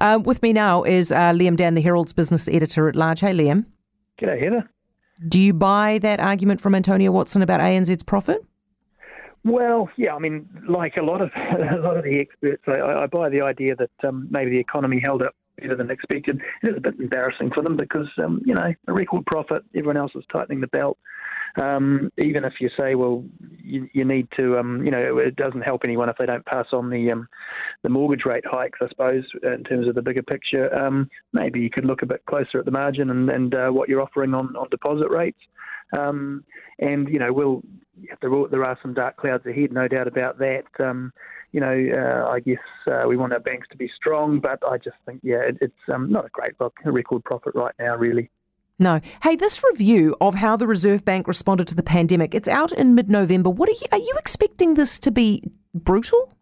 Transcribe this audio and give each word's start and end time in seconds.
Uh, 0.00 0.18
with 0.24 0.42
me 0.42 0.52
now 0.52 0.82
is 0.82 1.12
uh, 1.12 1.32
Liam 1.32 1.56
Dann, 1.56 1.74
the 1.74 1.82
Herald's 1.82 2.12
business 2.12 2.48
editor 2.48 2.88
at 2.88 2.96
large. 2.96 3.20
Hey, 3.20 3.32
Liam. 3.32 3.66
G'day, 4.20 4.42
Heather. 4.42 4.68
Do 5.28 5.38
you 5.38 5.52
buy 5.52 5.98
that 5.98 6.18
argument 6.18 6.60
from 6.60 6.74
Antonia 6.74 7.12
Watson 7.12 7.42
about 7.42 7.60
ANZ's 7.60 8.02
profit? 8.02 8.44
Well, 9.44 9.90
yeah, 9.96 10.14
I 10.14 10.18
mean, 10.18 10.48
like 10.68 10.96
a 10.96 11.02
lot 11.02 11.20
of 11.20 11.30
a 11.36 11.80
lot 11.80 11.96
of 11.96 12.04
the 12.04 12.18
experts, 12.18 12.62
I, 12.66 12.80
I 12.80 13.06
buy 13.06 13.28
the 13.28 13.42
idea 13.42 13.74
that 13.76 13.90
um, 14.06 14.28
maybe 14.30 14.50
the 14.50 14.58
economy 14.58 15.00
held 15.02 15.22
up 15.22 15.34
better 15.60 15.76
than 15.76 15.90
expected. 15.90 16.40
It 16.62 16.70
is 16.70 16.76
a 16.76 16.80
bit 16.80 16.98
embarrassing 16.98 17.50
for 17.54 17.62
them 17.62 17.76
because 17.76 18.08
um, 18.18 18.42
you 18.44 18.54
know 18.54 18.74
a 18.86 18.92
record 18.92 19.26
profit, 19.26 19.62
everyone 19.74 19.96
else 19.96 20.12
is 20.14 20.24
tightening 20.32 20.60
the 20.60 20.66
belt. 20.68 20.98
Um, 21.56 22.10
even 22.18 22.44
if 22.44 22.54
you 22.60 22.70
say, 22.78 22.94
well, 22.94 23.24
you, 23.62 23.88
you 23.92 24.04
need 24.04 24.28
to, 24.36 24.58
um, 24.58 24.84
you 24.84 24.90
know, 24.90 25.18
it 25.18 25.36
doesn't 25.36 25.62
help 25.62 25.82
anyone 25.84 26.08
if 26.08 26.16
they 26.18 26.26
don't 26.26 26.44
pass 26.46 26.66
on 26.72 26.90
the 26.90 27.10
um, 27.10 27.28
the 27.82 27.88
mortgage 27.88 28.24
rate 28.24 28.44
hikes. 28.46 28.78
I 28.82 28.88
suppose 28.88 29.24
in 29.42 29.64
terms 29.64 29.88
of 29.88 29.94
the 29.94 30.02
bigger 30.02 30.22
picture, 30.22 30.74
um, 30.74 31.08
maybe 31.32 31.60
you 31.60 31.70
could 31.70 31.84
look 31.84 32.02
a 32.02 32.06
bit 32.06 32.24
closer 32.26 32.58
at 32.58 32.64
the 32.64 32.70
margin 32.70 33.10
and, 33.10 33.28
and 33.30 33.54
uh, 33.54 33.68
what 33.68 33.88
you're 33.88 34.02
offering 34.02 34.34
on, 34.34 34.54
on 34.56 34.68
deposit 34.70 35.10
rates. 35.10 35.40
Um, 35.98 36.44
and 36.78 37.08
you 37.08 37.18
know, 37.18 37.32
we'll 37.32 37.62
there 38.20 38.32
are, 38.32 38.48
there 38.48 38.64
are 38.64 38.78
some 38.82 38.94
dark 38.94 39.16
clouds 39.16 39.44
ahead, 39.46 39.72
no 39.72 39.88
doubt 39.88 40.08
about 40.08 40.38
that. 40.38 40.64
Um, 40.78 41.12
you 41.52 41.60
know, 41.60 41.86
uh, 41.94 42.30
I 42.30 42.40
guess 42.40 42.58
uh, 42.86 43.04
we 43.08 43.16
want 43.16 43.32
our 43.32 43.40
banks 43.40 43.66
to 43.70 43.76
be 43.76 43.90
strong, 43.96 44.38
but 44.40 44.60
I 44.66 44.78
just 44.78 44.96
think, 45.04 45.20
yeah, 45.22 45.40
it, 45.40 45.58
it's 45.60 45.74
um, 45.92 46.10
not 46.10 46.24
a 46.24 46.28
great 46.28 46.52
a 46.60 46.92
record 46.92 47.24
profit 47.24 47.54
right 47.54 47.74
now, 47.78 47.96
really. 47.96 48.30
No. 48.80 48.98
Hey, 49.22 49.36
this 49.36 49.62
review 49.72 50.16
of 50.22 50.34
how 50.34 50.56
the 50.56 50.66
Reserve 50.66 51.04
Bank 51.04 51.28
responded 51.28 51.68
to 51.68 51.74
the 51.74 51.82
pandemic, 51.82 52.34
it's 52.34 52.48
out 52.48 52.72
in 52.72 52.94
mid-November. 52.94 53.50
What 53.50 53.68
are 53.68 53.72
you 53.72 53.86
are 53.92 53.98
you 53.98 54.14
expecting 54.18 54.74
this 54.74 54.98
to 55.00 55.10
be 55.10 55.42
brutal? 55.74 56.32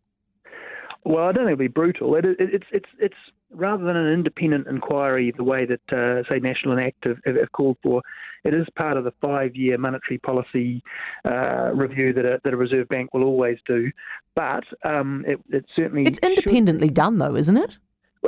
Well, 1.04 1.24
I 1.24 1.32
don't 1.32 1.46
think 1.46 1.54
it'll 1.54 1.56
be 1.56 1.68
brutal. 1.68 2.14
It, 2.14 2.24
it, 2.24 2.36
it's 2.38 2.66
it's 2.70 2.88
it's 3.00 3.16
rather 3.50 3.84
than 3.84 3.96
an 3.96 4.12
independent 4.12 4.68
inquiry, 4.68 5.32
the 5.36 5.42
way 5.42 5.66
that 5.66 5.80
uh, 5.92 6.22
say 6.30 6.38
National 6.38 6.76
and 6.76 6.86
Act 6.86 7.04
have, 7.06 7.16
have, 7.24 7.50
called 7.52 7.78
for, 7.82 8.02
it 8.44 8.54
is 8.54 8.66
part 8.76 8.96
of 8.96 9.04
the 9.04 9.12
five-year 9.22 9.78
monetary 9.78 10.18
policy 10.18 10.82
uh, 11.24 11.70
review 11.74 12.12
that 12.12 12.26
a, 12.26 12.40
that 12.44 12.52
a 12.52 12.56
Reserve 12.56 12.88
Bank 12.88 13.14
will 13.14 13.24
always 13.24 13.58
do. 13.66 13.90
But 14.36 14.64
um, 14.84 15.24
it, 15.26 15.40
it 15.48 15.64
certainly 15.74 16.04
it's 16.04 16.18
independently 16.20 16.88
should... 16.88 16.94
done, 16.94 17.18
though, 17.18 17.34
isn't 17.34 17.56
it? 17.56 17.78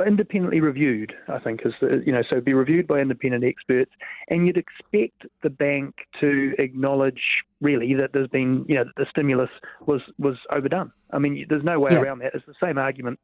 Independently 0.03 0.59
reviewed, 0.59 1.13
I 1.27 1.39
think, 1.39 1.61
is 1.65 1.73
the, 1.81 2.03
you 2.05 2.11
know, 2.11 2.23
so 2.29 2.41
be 2.41 2.53
reviewed 2.53 2.87
by 2.87 2.99
independent 2.99 3.43
experts, 3.43 3.91
and 4.29 4.45
you'd 4.45 4.57
expect 4.57 5.25
the 5.43 5.49
bank 5.49 5.95
to 6.19 6.53
acknowledge 6.59 7.21
really 7.61 7.93
that 7.95 8.11
there's 8.11 8.27
been, 8.27 8.65
you 8.67 8.75
know, 8.75 8.83
that 8.83 8.95
the 8.97 9.05
stimulus 9.09 9.49
was 9.85 10.01
was 10.17 10.35
overdone. 10.51 10.91
I 11.13 11.19
mean, 11.19 11.45
there's 11.49 11.63
no 11.63 11.79
way 11.79 11.91
yeah. 11.91 11.99
around 11.99 12.19
that. 12.19 12.33
It's 12.33 12.45
the 12.45 12.53
same 12.63 12.77
argument, 12.77 13.19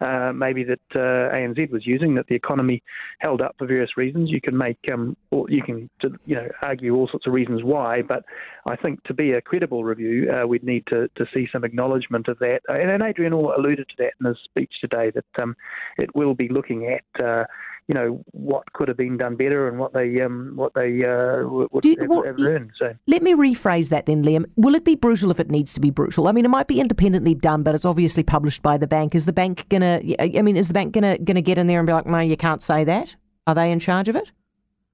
uh, 0.00 0.32
maybe 0.32 0.64
that 0.64 0.80
uh, 0.94 1.34
ANZ 1.34 1.70
was 1.70 1.86
using 1.86 2.14
that 2.14 2.26
the 2.28 2.34
economy 2.34 2.82
held 3.18 3.40
up 3.40 3.56
for 3.58 3.66
various 3.66 3.96
reasons. 3.96 4.30
You 4.30 4.40
can 4.40 4.56
make, 4.56 4.78
um, 4.92 5.16
or 5.30 5.46
you 5.50 5.62
can, 5.62 5.90
you 6.24 6.36
know, 6.36 6.48
argue 6.62 6.94
all 6.94 7.08
sorts 7.08 7.26
of 7.26 7.32
reasons 7.32 7.62
why. 7.64 8.02
But 8.02 8.24
I 8.66 8.76
think 8.76 9.02
to 9.04 9.14
be 9.14 9.32
a 9.32 9.40
credible 9.40 9.84
review, 9.84 10.30
uh, 10.30 10.46
we'd 10.46 10.64
need 10.64 10.86
to, 10.86 11.08
to 11.16 11.26
see 11.34 11.48
some 11.52 11.64
acknowledgement 11.64 12.28
of 12.28 12.38
that. 12.38 12.60
And, 12.68 12.90
and 12.90 13.02
Adrian 13.02 13.32
Orr 13.32 13.54
alluded 13.54 13.88
to 13.88 13.94
that 13.98 14.12
in 14.20 14.26
his 14.26 14.38
speech 14.44 14.72
today 14.80 15.10
that 15.10 15.42
um, 15.42 15.56
it 15.98 16.14
will 16.14 16.34
be 16.34 16.48
looking 16.48 16.86
at 16.86 17.24
uh, 17.24 17.44
you 17.88 17.94
know 17.94 18.22
what 18.30 18.72
could 18.72 18.88
have 18.88 18.96
been 18.96 19.16
done 19.16 19.36
better 19.36 19.68
and 19.68 19.78
what 19.78 19.92
they 19.92 20.20
um, 20.20 20.52
what 20.54 20.72
they 20.74 21.04
uh, 21.04 21.46
would 21.46 21.84
you, 21.84 21.96
have, 22.00 22.08
well, 22.08 22.24
have 22.24 22.38
learned. 22.38 22.70
So 22.78 22.94
let 23.06 23.22
me 23.22 23.34
rephrase 23.34 23.90
that 23.90 24.06
then, 24.06 24.22
Liam. 24.22 24.44
Will 24.56 24.74
it 24.74 24.84
be 24.84 24.94
brutal 24.94 25.30
if 25.30 25.40
it 25.40 25.50
needs 25.50 25.74
to 25.74 25.80
be 25.80 25.90
brutal? 25.90 26.28
I 26.28 26.32
mean, 26.32 26.44
it 26.44 26.48
might 26.48 26.68
be 26.68 26.80
independently 26.80 27.34
done, 27.34 27.62
but 27.62 27.74
it's 27.74 27.84
obviously 27.84 28.22
published 28.22 28.62
by 28.62 28.78
the 28.78 28.86
bank. 28.86 29.14
Is 29.14 29.26
the 29.26 29.32
bank 29.32 29.68
gonna? 29.68 30.00
I 30.18 30.42
mean, 30.42 30.56
is 30.56 30.68
the 30.68 30.74
bank 30.74 30.92
gonna 30.92 31.18
gonna 31.18 31.42
get 31.42 31.58
in 31.58 31.66
there 31.66 31.80
and 31.80 31.86
be 31.86 31.92
like, 31.92 32.06
"No, 32.06 32.18
you 32.20 32.36
can't 32.36 32.62
say 32.62 32.84
that"? 32.84 33.16
Are 33.46 33.54
they 33.54 33.72
in 33.72 33.80
charge 33.80 34.08
of 34.08 34.16
it? 34.16 34.30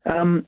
Um, 0.06 0.46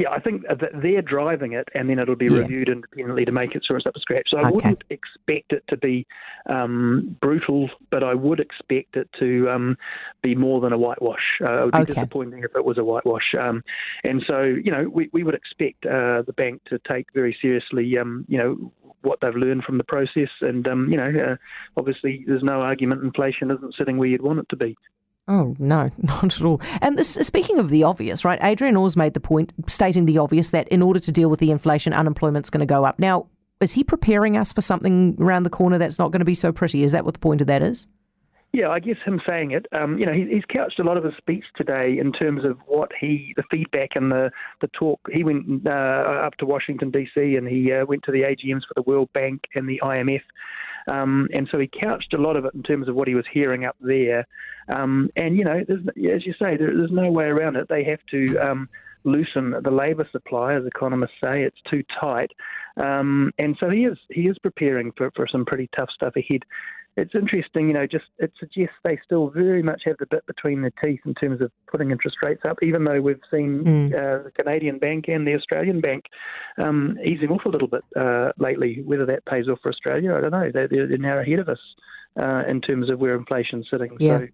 yeah, 0.00 0.10
I 0.10 0.18
think 0.18 0.44
that 0.48 0.70
they're 0.82 1.02
driving 1.02 1.52
it, 1.52 1.68
and 1.74 1.90
then 1.90 1.98
it'll 1.98 2.16
be 2.16 2.24
yeah. 2.24 2.38
reviewed 2.38 2.70
independently 2.70 3.26
to 3.26 3.32
make 3.32 3.54
it 3.54 3.62
sure 3.66 3.76
it's 3.76 3.84
up 3.84 3.92
to 3.92 4.00
scratch. 4.00 4.28
So 4.30 4.38
I 4.38 4.44
okay. 4.44 4.50
wouldn't 4.50 4.84
expect 4.88 5.52
it 5.52 5.62
to 5.68 5.76
be 5.76 6.06
um, 6.48 7.18
brutal, 7.20 7.68
but 7.90 8.02
I 8.02 8.14
would 8.14 8.40
expect 8.40 8.96
it 8.96 9.10
to 9.18 9.50
um, 9.50 9.76
be 10.22 10.34
more 10.34 10.62
than 10.62 10.72
a 10.72 10.78
whitewash. 10.78 11.20
Uh, 11.42 11.52
it 11.52 11.64
would 11.66 11.72
be 11.72 11.78
okay. 11.80 11.92
disappointing 11.92 12.42
if 12.44 12.56
it 12.56 12.64
was 12.64 12.78
a 12.78 12.84
whitewash. 12.84 13.34
Um, 13.38 13.62
and 14.02 14.24
so, 14.26 14.40
you 14.40 14.72
know, 14.72 14.88
we, 14.88 15.10
we 15.12 15.22
would 15.22 15.34
expect 15.34 15.84
uh, 15.84 16.22
the 16.22 16.32
bank 16.34 16.62
to 16.70 16.80
take 16.90 17.12
very 17.12 17.36
seriously, 17.42 17.98
um, 17.98 18.24
you 18.26 18.38
know, 18.38 18.72
what 19.02 19.18
they've 19.20 19.34
learned 19.34 19.64
from 19.64 19.76
the 19.76 19.84
process. 19.84 20.30
And, 20.40 20.66
um, 20.66 20.88
you 20.90 20.96
know, 20.96 21.10
uh, 21.10 21.36
obviously 21.76 22.24
there's 22.26 22.42
no 22.42 22.62
argument 22.62 23.04
inflation 23.04 23.50
isn't 23.50 23.74
sitting 23.76 23.98
where 23.98 24.08
you'd 24.08 24.22
want 24.22 24.38
it 24.38 24.48
to 24.48 24.56
be. 24.56 24.78
Oh, 25.30 25.54
no, 25.60 25.90
not 25.98 26.24
at 26.24 26.42
all. 26.42 26.60
And 26.82 26.98
this, 26.98 27.14
speaking 27.14 27.58
of 27.60 27.70
the 27.70 27.84
obvious, 27.84 28.24
right, 28.24 28.38
Adrian 28.42 28.76
Orr's 28.76 28.96
made 28.96 29.14
the 29.14 29.20
point, 29.20 29.52
stating 29.68 30.04
the 30.04 30.18
obvious, 30.18 30.50
that 30.50 30.68
in 30.68 30.82
order 30.82 30.98
to 31.00 31.12
deal 31.12 31.30
with 31.30 31.38
the 31.38 31.52
inflation, 31.52 31.94
unemployment's 31.94 32.50
going 32.50 32.60
to 32.60 32.66
go 32.66 32.84
up. 32.84 32.98
Now, 32.98 33.28
is 33.60 33.72
he 33.72 33.84
preparing 33.84 34.36
us 34.36 34.52
for 34.52 34.60
something 34.60 35.16
around 35.20 35.44
the 35.44 35.50
corner 35.50 35.78
that's 35.78 35.98
not 35.98 36.10
going 36.10 36.18
to 36.18 36.26
be 36.26 36.34
so 36.34 36.50
pretty? 36.50 36.82
Is 36.82 36.92
that 36.92 37.04
what 37.04 37.14
the 37.14 37.20
point 37.20 37.40
of 37.40 37.46
that 37.46 37.62
is? 37.62 37.86
Yeah, 38.52 38.70
I 38.70 38.80
guess 38.80 38.96
him 39.04 39.20
saying 39.28 39.52
it. 39.52 39.66
Um, 39.70 39.96
you 39.96 40.04
know, 40.04 40.12
he, 40.12 40.26
he's 40.28 40.44
couched 40.52 40.80
a 40.80 40.82
lot 40.82 40.96
of 40.96 41.04
his 41.04 41.14
speech 41.16 41.44
today 41.54 41.96
in 42.00 42.10
terms 42.10 42.44
of 42.44 42.58
what 42.66 42.90
he, 43.00 43.32
the 43.36 43.44
feedback 43.48 43.90
and 43.94 44.10
the 44.10 44.32
the 44.60 44.66
talk. 44.68 44.98
He 45.12 45.22
went 45.22 45.64
uh, 45.64 45.70
up 45.70 46.34
to 46.38 46.46
Washington 46.46 46.90
D.C. 46.90 47.36
and 47.36 47.46
he 47.46 47.72
uh, 47.72 47.86
went 47.86 48.02
to 48.04 48.10
the 48.10 48.22
AGMs 48.22 48.62
for 48.66 48.74
the 48.74 48.82
World 48.82 49.08
Bank 49.12 49.42
and 49.54 49.68
the 49.68 49.80
IMF. 49.84 50.22
Um, 50.90 51.28
and 51.32 51.48
so 51.50 51.58
he 51.58 51.68
couched 51.68 52.12
a 52.14 52.20
lot 52.20 52.36
of 52.36 52.44
it 52.44 52.54
in 52.54 52.62
terms 52.62 52.88
of 52.88 52.94
what 52.94 53.08
he 53.08 53.14
was 53.14 53.24
hearing 53.32 53.64
up 53.64 53.76
there. 53.80 54.26
Um, 54.68 55.10
and, 55.16 55.36
you 55.36 55.44
know, 55.44 55.58
as 55.58 56.26
you 56.26 56.34
say, 56.42 56.56
there, 56.56 56.76
there's 56.76 56.90
no 56.90 57.10
way 57.10 57.26
around 57.26 57.56
it. 57.56 57.68
They 57.68 57.84
have 57.84 58.00
to 58.10 58.36
um, 58.38 58.68
loosen 59.04 59.54
the 59.62 59.70
labour 59.70 60.08
supply, 60.10 60.54
as 60.54 60.66
economists 60.66 61.20
say. 61.22 61.42
It's 61.42 61.62
too 61.70 61.84
tight. 62.00 62.32
Um, 62.76 63.32
and 63.38 63.56
so 63.60 63.70
he 63.70 63.84
is, 63.84 63.98
he 64.10 64.22
is 64.22 64.38
preparing 64.38 64.92
for, 64.96 65.10
for 65.16 65.26
some 65.28 65.44
pretty 65.44 65.68
tough 65.76 65.90
stuff 65.94 66.14
ahead 66.16 66.42
it's 66.96 67.14
interesting, 67.14 67.68
you 67.68 67.74
know, 67.74 67.86
just 67.86 68.06
it 68.18 68.32
suggests 68.38 68.74
they 68.84 68.98
still 69.04 69.30
very 69.30 69.62
much 69.62 69.82
have 69.86 69.96
the 69.98 70.06
bit 70.06 70.26
between 70.26 70.62
their 70.62 70.72
teeth 70.82 71.00
in 71.06 71.14
terms 71.14 71.40
of 71.40 71.50
putting 71.70 71.90
interest 71.90 72.16
rates 72.22 72.42
up, 72.44 72.56
even 72.62 72.84
though 72.84 73.00
we've 73.00 73.20
seen 73.30 73.64
mm. 73.64 73.86
uh, 73.94 74.24
the 74.24 74.32
Canadian 74.32 74.78
bank 74.78 75.06
and 75.08 75.26
the 75.26 75.34
Australian 75.34 75.80
bank 75.80 76.04
um, 76.58 76.98
easing 77.04 77.30
off 77.30 77.44
a 77.46 77.48
little 77.48 77.68
bit 77.68 77.84
uh, 77.96 78.32
lately. 78.38 78.82
Whether 78.84 79.06
that 79.06 79.24
pays 79.26 79.48
off 79.48 79.60
for 79.62 79.70
Australia, 79.70 80.14
I 80.14 80.20
don't 80.20 80.32
know. 80.32 80.50
They're, 80.52 80.68
they're 80.68 80.98
now 80.98 81.18
ahead 81.18 81.38
of 81.38 81.48
us 81.48 81.60
uh, 82.20 82.42
in 82.48 82.60
terms 82.60 82.90
of 82.90 82.98
where 82.98 83.14
inflation's 83.14 83.68
sitting. 83.70 83.96
Yeah. 84.00 84.18
So 84.18 84.28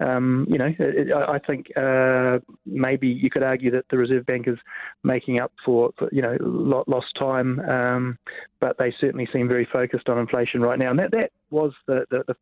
um, 0.00 0.46
you 0.48 0.58
know, 0.58 0.72
it, 0.78 1.12
I 1.12 1.38
think 1.38 1.66
uh, 1.76 2.38
maybe 2.66 3.08
you 3.08 3.30
could 3.30 3.42
argue 3.42 3.70
that 3.72 3.84
the 3.90 3.98
Reserve 3.98 4.26
Bank 4.26 4.48
is 4.48 4.58
making 5.02 5.40
up 5.40 5.52
for, 5.64 5.90
for 5.98 6.08
you 6.12 6.22
know 6.22 6.36
lost 6.40 7.08
time, 7.18 7.60
um, 7.60 8.18
but 8.60 8.76
they 8.78 8.92
certainly 9.00 9.28
seem 9.32 9.48
very 9.48 9.68
focused 9.72 10.08
on 10.08 10.18
inflation 10.18 10.60
right 10.60 10.78
now, 10.78 10.90
and 10.90 10.98
that 10.98 11.10
that 11.12 11.30
was 11.50 11.72
the, 11.86 12.04
the, 12.10 12.24
the 12.26 12.36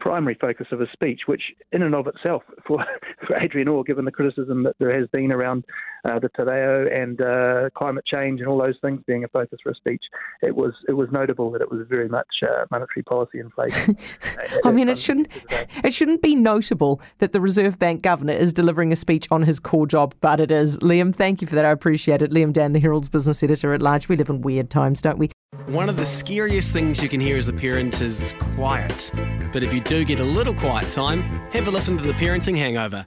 primary 0.00 0.36
focus 0.40 0.66
of 0.70 0.80
his 0.80 0.88
speech, 0.92 1.22
which 1.26 1.42
in 1.72 1.82
and 1.82 1.94
of 1.94 2.06
itself, 2.06 2.42
for, 2.66 2.84
for 3.26 3.36
Adrian 3.36 3.68
Orr, 3.68 3.84
given 3.84 4.04
the 4.04 4.12
criticism 4.12 4.62
that 4.64 4.76
there 4.78 4.96
has 4.98 5.08
been 5.08 5.32
around 5.32 5.64
uh, 6.04 6.18
the 6.18 6.28
Te 6.28 6.42
Reo 6.42 6.86
and 6.88 7.20
uh, 7.20 7.70
climate 7.74 8.04
change 8.06 8.40
and 8.40 8.48
all 8.48 8.58
those 8.58 8.76
things 8.82 9.00
being 9.06 9.24
a 9.24 9.28
focus 9.28 9.58
for 9.62 9.70
a 9.70 9.74
speech, 9.74 10.02
it 10.42 10.54
was 10.54 10.74
it 10.88 10.92
was 10.92 11.08
notable 11.10 11.50
that 11.52 11.62
it 11.62 11.70
was 11.70 11.86
very 11.88 12.08
much 12.08 12.26
uh, 12.42 12.64
monetary 12.70 13.02
policy 13.02 13.38
inflation. 13.38 13.96
I 14.64 14.70
mean, 14.70 14.88
it 14.88 14.98
shouldn't 14.98 15.28
it 15.84 15.92
shouldn't 15.92 16.22
be 16.22 16.34
notable 16.34 17.00
that 17.18 17.32
the 17.32 17.40
Reserve 17.40 17.78
Bank 17.78 18.02
governor 18.02 18.32
is 18.32 18.52
delivering 18.52 18.92
a 18.92 18.96
speech 18.96 19.26
on 19.30 19.42
his 19.42 19.58
core 19.60 19.86
job, 19.86 20.14
but 20.20 20.40
it 20.40 20.50
is. 20.50 20.78
Liam, 20.78 21.14
thank 21.14 21.40
you 21.40 21.48
for 21.48 21.54
that. 21.54 21.64
I 21.64 21.70
appreciate 21.70 22.22
it. 22.22 22.30
Liam 22.30 22.52
Dann, 22.52 22.72
the 22.72 22.80
Herald's 22.80 23.08
business 23.08 23.42
editor 23.42 23.74
at 23.74 23.82
large. 23.82 24.08
We 24.08 24.16
live 24.16 24.28
in 24.28 24.40
weird 24.40 24.70
times, 24.70 25.02
don't 25.02 25.18
we? 25.18 25.30
One 25.66 25.88
of 25.88 25.96
the 25.96 26.04
scariest 26.04 26.72
things 26.72 27.02
you 27.02 27.08
can 27.08 27.20
hear 27.20 27.36
as 27.36 27.48
a 27.48 27.52
parent 27.52 28.00
is 28.00 28.34
quiet. 28.54 29.10
But 29.52 29.62
if 29.62 29.72
you 29.72 29.80
do 29.80 30.04
get 30.04 30.20
a 30.20 30.24
little 30.24 30.54
quiet 30.54 30.88
time, 30.88 31.22
have 31.52 31.68
a 31.68 31.70
listen 31.70 31.96
to 31.98 32.04
The 32.04 32.12
Parenting 32.12 32.56
Hangover. 32.56 33.06